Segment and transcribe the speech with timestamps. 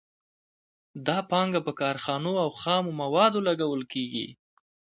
[1.07, 4.27] دا پانګه په کارخانو او خامو موادو لګول کېږي